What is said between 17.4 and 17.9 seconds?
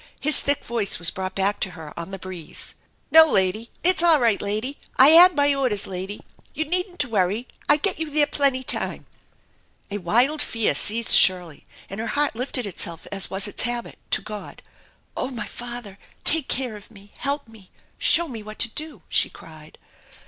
me!